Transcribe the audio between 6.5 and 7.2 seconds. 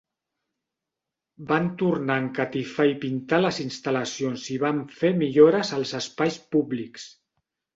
públics.